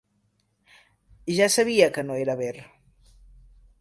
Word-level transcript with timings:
Ja 1.39 1.47
sabia 1.57 1.91
que 1.99 2.07
no 2.07 2.17
era 2.23 2.37
ver. 2.43 2.59